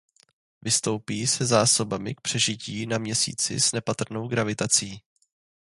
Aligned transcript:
Vystoupí 0.61 1.27
se 1.27 1.45
zásobami 1.45 2.15
k 2.15 2.21
přežití 2.21 2.85
na 2.85 2.97
měsíci 2.97 3.59
s 3.59 3.71
nepatrnou 3.71 4.27
gravitací. 4.27 5.03